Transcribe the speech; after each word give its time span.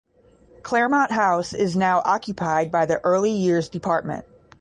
"Claremont 0.63 1.11
House" 1.11 1.53
is 1.53 1.75
now 1.75 2.01
occupied 2.03 2.71
by 2.71 2.87
the 2.87 2.99
early 3.05 3.29
years 3.29 3.69
department. 3.69 4.25